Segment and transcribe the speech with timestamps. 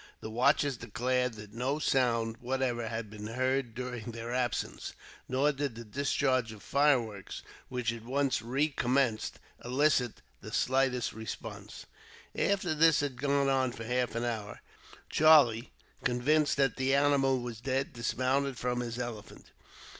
[0.19, 4.93] The watchers declared that no sound, whatever, had been heard during their absence;
[5.29, 11.85] nor did the discharge of fireworks, which at once recommenced, elicit the slightest response.
[12.33, 14.61] After this had gone on for half an hour,
[15.07, 15.71] Charlie,
[16.03, 19.51] convinced that the animal was dead, dismounted from his elephant.